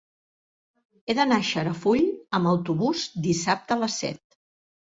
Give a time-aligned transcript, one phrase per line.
[1.05, 2.03] He d'anar a Xarafull
[2.39, 4.21] amb autobús dissabte a les set.